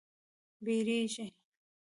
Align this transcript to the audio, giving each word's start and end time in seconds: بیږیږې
بیږیږې 0.65 1.25